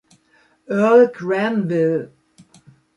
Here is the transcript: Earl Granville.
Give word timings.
Earl 0.67 1.11
Granville. 1.13 2.11